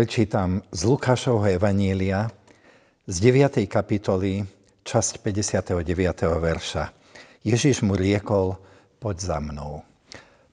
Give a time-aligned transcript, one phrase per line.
[0.00, 2.32] Prečítam z Lukášovho Evanília
[3.04, 3.68] z 9.
[3.68, 4.48] kapitoly,
[4.80, 5.76] časť 59.
[6.40, 6.88] verša.
[7.44, 8.56] Ježiš mu riekol,
[8.96, 9.84] poď za mnou.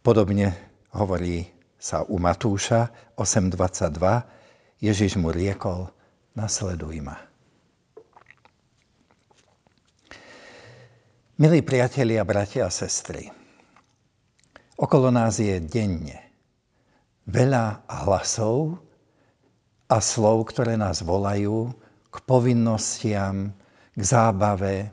[0.04, 0.52] Podobne
[0.92, 1.48] hovorí
[1.80, 4.84] sa u Matúša 8.22.
[4.84, 5.96] Ježiš mu riekol,
[6.36, 7.16] nasleduj ma.
[11.40, 13.32] Milí priatelia, bratia a sestry,
[14.76, 16.20] okolo nás je denne
[17.32, 18.84] veľa hlasov,
[19.88, 21.72] a slov, ktoré nás volajú
[22.12, 23.56] k povinnostiam,
[23.96, 24.92] k zábave,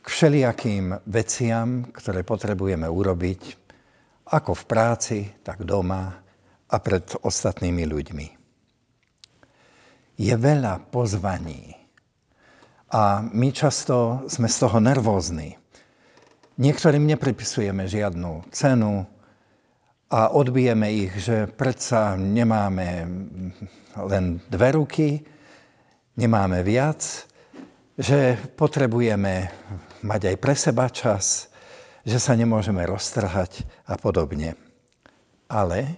[0.00, 3.42] k všelijakým veciam, ktoré potrebujeme urobiť,
[4.30, 6.10] ako v práci, tak doma
[6.70, 8.26] a pred ostatnými ľuďmi.
[10.20, 11.80] Je veľa pozvaní
[12.90, 15.54] a my často sme z toho nervózni.
[16.60, 19.06] Niektorým nepripisujeme žiadnu cenu,
[20.10, 23.06] a odbijeme ich, že predsa nemáme
[23.94, 25.22] len dve ruky,
[26.18, 27.30] nemáme viac,
[27.94, 29.54] že potrebujeme
[30.02, 31.46] mať aj pre seba čas,
[32.02, 34.58] že sa nemôžeme roztrhať a podobne.
[35.46, 35.94] Ale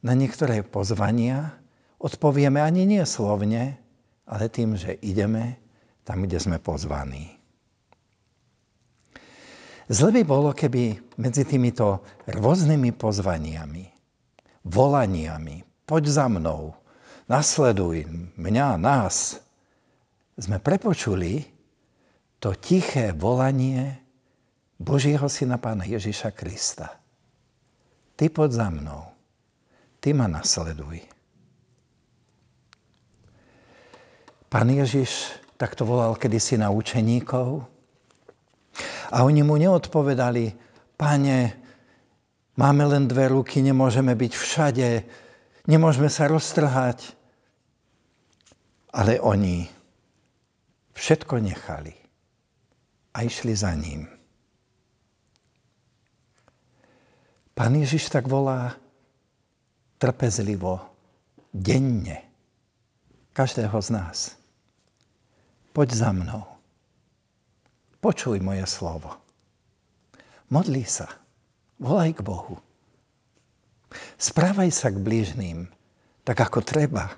[0.00, 1.52] na niektoré pozvania
[2.00, 3.76] odpovieme ani nie slovne,
[4.24, 5.60] ale tým, že ideme
[6.08, 7.35] tam, kde sme pozvaní.
[9.86, 13.86] Zle by bolo, keby medzi týmito rôznymi pozvaniami,
[14.66, 16.74] volaniami, poď za mnou,
[17.30, 18.02] nasleduj
[18.34, 19.38] mňa, nás,
[20.34, 21.46] sme prepočuli
[22.42, 24.02] to tiché volanie
[24.82, 26.98] Božieho Syna Pána Ježiša Krista.
[28.18, 29.02] Ty poď za mnou,
[30.02, 30.98] ty ma nasleduj.
[34.50, 37.75] Pán Ježiš takto volal kedysi na učeníkov,
[39.12, 40.52] a oni mu neodpovedali,
[40.96, 41.38] pane,
[42.56, 44.88] máme len dve ruky, nemôžeme byť všade,
[45.68, 47.14] nemôžeme sa roztrhať.
[48.96, 49.68] Ale oni
[50.96, 51.92] všetko nechali
[53.12, 54.08] a išli za ním.
[57.56, 58.76] Pán Ježiš tak volá
[59.96, 60.80] trpezlivo,
[61.52, 62.20] denne,
[63.32, 64.18] každého z nás.
[65.72, 66.55] Poď za mnou.
[68.06, 69.18] Počuj moje slovo.
[70.54, 71.10] Modli sa.
[71.82, 72.54] Volaj k Bohu.
[74.14, 75.66] Správaj sa k blížným
[76.22, 77.10] tak, ako treba.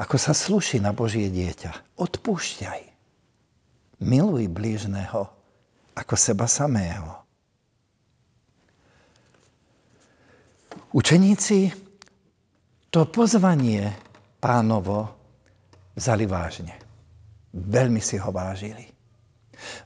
[0.00, 1.92] Ako sa sluší na Božie dieťa.
[2.00, 2.80] Odpúšťaj.
[4.00, 5.28] Miluj blížneho
[5.92, 7.20] ako seba samého.
[10.96, 11.68] Učeníci
[12.88, 13.92] to pozvanie
[14.40, 15.12] pánovo
[16.00, 16.80] vzali vážne.
[17.52, 18.99] Veľmi si ho vážili.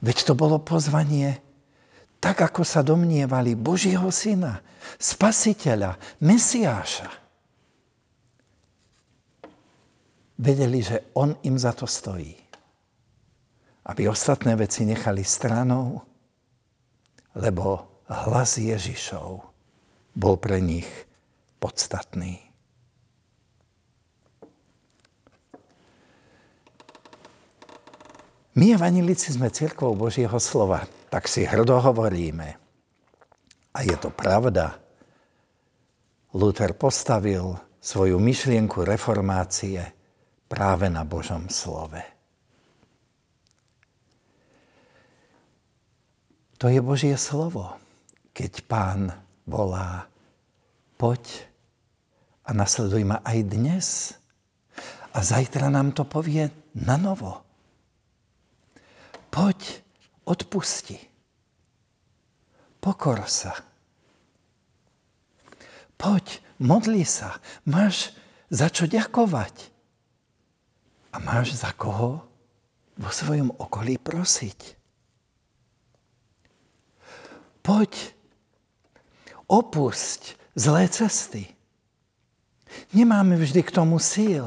[0.01, 1.39] Veď to bolo pozvanie,
[2.23, 4.65] tak ako sa domnievali Božieho syna,
[4.97, 7.11] spasiteľa, Mesiáša.
[10.41, 12.35] Vedeli, že on im za to stojí.
[13.85, 16.01] Aby ostatné veci nechali stranou,
[17.37, 19.45] lebo hlas Ježišov
[20.17, 20.89] bol pre nich
[21.61, 22.54] podstatný.
[28.55, 32.55] My, evanilici, sme církvou Božieho slova, tak si hrdo hovoríme.
[33.75, 34.79] A je to pravda.
[36.31, 39.83] Luther postavil svoju myšlienku reformácie
[40.47, 41.99] práve na Božom slove.
[46.63, 47.75] To je Božie slovo,
[48.31, 49.11] keď pán
[49.51, 50.07] volá,
[50.95, 51.27] poď
[52.47, 53.87] a nasleduj ma aj dnes.
[55.11, 57.43] A zajtra nám to povie na novo.
[59.35, 59.83] Poď,
[60.31, 60.95] odpusti.
[62.79, 63.51] Pokor sa.
[65.99, 67.43] Poď, modli sa.
[67.67, 68.15] Máš
[68.47, 69.75] za čo ďakovať.
[71.11, 72.23] A máš za koho
[72.95, 74.79] vo svojom okolí prosiť.
[77.67, 77.91] Poď,
[79.51, 81.51] opusť zlé cesty.
[82.95, 84.47] Nemáme vždy k tomu síl,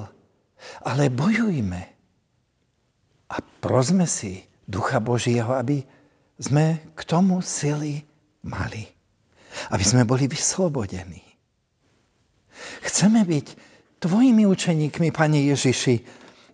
[0.79, 1.81] ale bojujme
[3.27, 5.81] a prosme si Ducha Božieho, aby
[6.37, 8.03] sme k tomu sily
[8.43, 8.83] mali.
[9.71, 11.23] Aby sme boli vyslobodení.
[12.83, 13.47] Chceme byť
[14.03, 15.95] tvojimi učeníkmi, Pane Ježiši,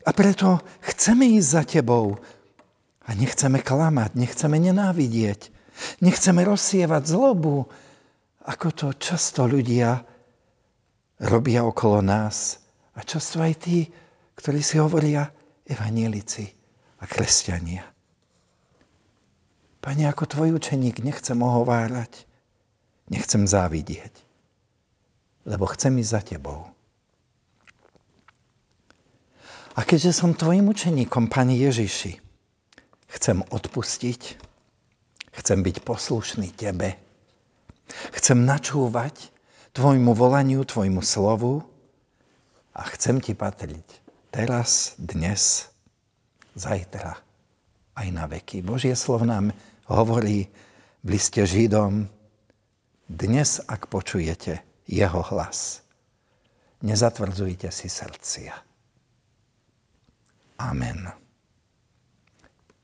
[0.04, 2.20] a preto chceme ísť za tebou.
[3.04, 5.52] A nechceme klamať, nechceme nenávidieť,
[6.00, 7.68] nechceme rozsievať zlobu,
[8.44, 10.04] ako to často ľudia
[11.24, 12.60] robia okolo nás.
[12.96, 13.88] A často aj tí,
[14.36, 15.28] ktorí si hovoria
[15.68, 16.48] evanielici
[17.00, 17.93] a kresťania.
[19.84, 22.24] Pane, ako tvoj učeník nechcem ohovárať,
[23.12, 24.16] nechcem závidieť,
[25.44, 26.72] lebo chcem ísť za tebou.
[29.76, 32.16] A keďže som tvojim učeníkom, Pani Ježiši,
[33.12, 34.22] chcem odpustiť,
[35.36, 36.96] chcem byť poslušný Tebe,
[38.16, 39.34] chcem načúvať
[39.74, 41.66] Tvojmu volaniu, Tvojmu slovu
[42.72, 43.88] a chcem Ti patriť
[44.30, 45.68] teraz, dnes,
[46.56, 47.18] zajtra,
[47.98, 48.62] aj na veky.
[48.62, 49.50] Božie slovo nám
[49.88, 50.48] hovorí
[51.04, 52.08] v liste Židom,
[53.08, 55.84] dnes, ak počujete jeho hlas,
[56.84, 58.56] nezatvrdzujte si srdcia.
[60.64, 61.12] Amen.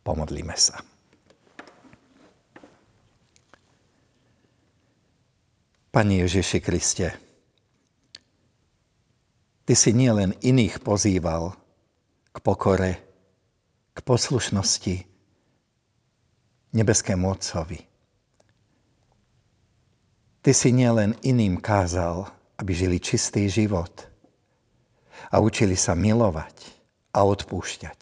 [0.04, 0.80] Pomodlíme sa.
[5.90, 7.30] Pani Ježiši Kriste,
[9.70, 11.54] Ty si nielen iných pozýval
[12.34, 12.98] k pokore,
[13.94, 15.06] k poslušnosti
[16.76, 17.82] nebeskému Otcovi.
[20.40, 22.28] Ty si nielen iným kázal,
[22.58, 23.92] aby žili čistý život
[25.30, 26.80] a učili sa milovať,
[27.14, 28.00] a odpúšťať.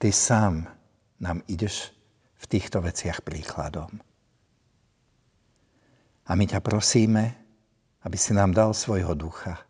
[0.00, 0.54] Ty sám
[1.20, 1.92] nám ideš
[2.40, 3.88] v týchto veciach príkladom.
[6.24, 7.36] A my ťa prosíme,
[8.04, 9.60] aby si nám dal svojho ducha,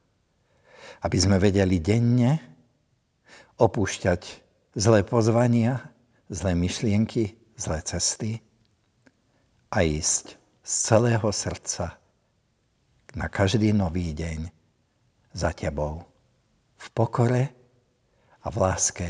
[1.02, 2.38] aby sme vedeli denne
[3.58, 4.23] opúšťať
[4.75, 5.82] zlé pozvania,
[6.30, 8.40] zlé myšlienky, zlé cesty
[9.70, 11.98] a ísť z celého srdca
[13.14, 14.48] na každý nový deň
[15.34, 16.02] za tebou
[16.76, 17.42] v pokore
[18.42, 19.08] a v láske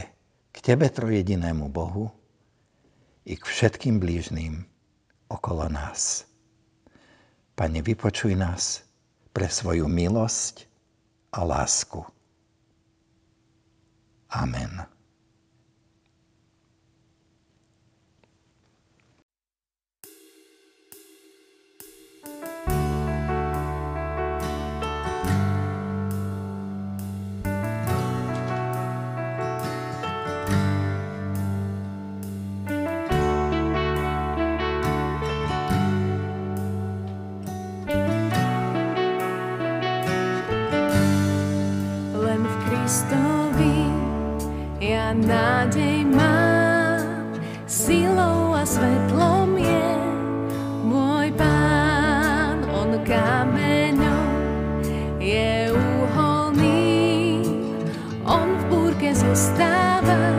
[0.55, 2.11] k Tebe trojedinému Bohu
[3.27, 4.63] i k všetkým blížným
[5.29, 6.29] okolo nás.
[7.55, 8.83] Pane, vypočuj nás
[9.35, 10.67] pre svoju milosť
[11.35, 12.03] a lásku.
[14.31, 14.87] Amen.
[45.25, 47.33] Nádej mám,
[47.67, 49.89] silou a svetlom je
[50.85, 54.29] môj pán, on kameňom
[55.19, 57.41] je uholný,
[58.29, 60.34] on v búrke zostáva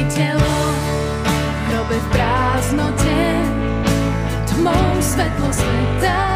[0.00, 0.56] jej telo
[1.20, 3.20] v hrobe v prázdnote,
[4.48, 6.29] tmou svetlo sveta.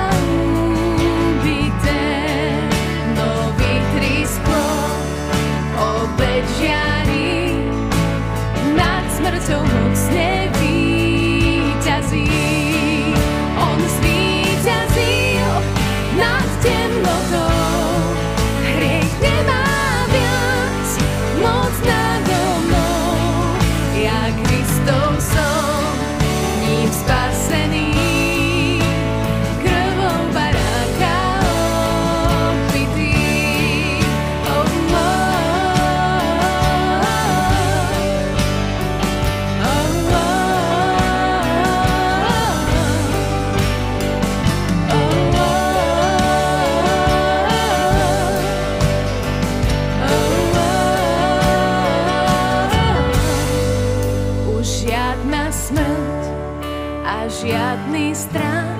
[57.14, 58.74] a žiadny strach.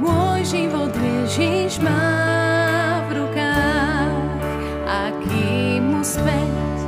[0.00, 4.16] Môj život Ježiš má v rukách
[4.88, 6.78] a kým mu svet,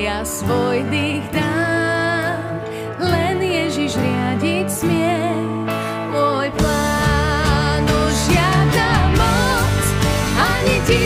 [0.00, 2.40] ja svoj dých dám,
[2.98, 5.20] len Ježiš riadiť smie.
[6.10, 8.52] Môj plán už ja
[9.14, 9.84] moc,
[10.34, 11.00] ani ti